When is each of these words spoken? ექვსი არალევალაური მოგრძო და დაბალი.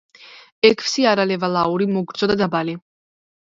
ექვსი 0.69 1.05
არალევალაური 1.09 1.89
მოგრძო 1.93 2.33
და 2.35 2.41
დაბალი. 2.43 2.77